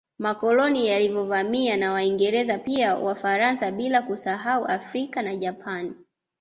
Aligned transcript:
Makoloni 0.19 0.87
yaliyovamiwa 0.87 1.77
na 1.77 1.91
Waingereza 1.91 2.57
pia 2.59 2.95
Wafaransa 2.95 3.71
bila 3.71 4.01
kusahau 4.01 4.65
Afrika 4.65 5.21
na 5.21 5.35
Japani 5.35 5.93